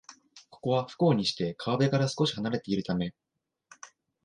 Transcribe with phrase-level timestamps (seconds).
[0.49, 3.13] ここは、不幸にして川辺から少しはなれているため